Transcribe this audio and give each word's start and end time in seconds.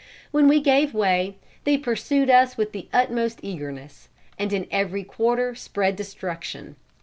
When 0.31 0.47
we 0.47 0.61
gave 0.61 0.95
way, 0.95 1.35
they 1.63 1.77
pursued 1.77 2.27
us 2.31 2.57
with 2.57 2.71
the 2.71 2.87
utmost 2.91 3.37
eagerness, 3.43 4.09
and 4.35 4.51
in 4.51 4.65
every 4.71 5.03
quarter 5.03 5.53
spread 5.53 5.95
destruction. 5.95 6.75